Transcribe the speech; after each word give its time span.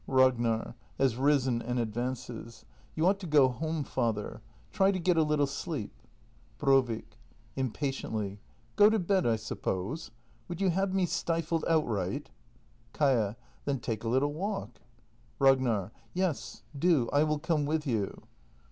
Ragnar. 0.07 0.73
[Has 0.97 1.15
risen 1.15 1.61
and 1.61 1.77
advances] 1.77 2.65
You 2.95 3.05
ought 3.05 3.19
to 3.19 3.27
go 3.27 3.49
home, 3.49 3.83
father. 3.83 4.41
Try 4.71 4.89
to 4.91 4.97
get 4.97 5.15
a 5.15 5.21
little 5.21 5.45
sleep 5.45 5.91
Brovik. 6.57 7.19
[Impatiently.] 7.55 8.39
Go 8.77 8.89
to 8.89 8.97
bed, 8.97 9.27
I 9.27 9.35
suppose? 9.35 10.09
Would 10.47 10.59
you 10.59 10.71
have 10.71 10.91
me 10.95 11.05
stifled 11.05 11.63
outright? 11.69 12.31
Kaia.. 12.95 13.35
Then 13.65 13.79
take 13.79 14.03
a 14.03 14.09
little 14.09 14.33
walk. 14.33 14.81
Ragnar. 15.37 15.91
Yes, 16.15 16.63
do. 16.75 17.07
I 17.13 17.21
will 17.23 17.37
come 17.37 17.67
with 17.67 17.85
you. 17.85 18.23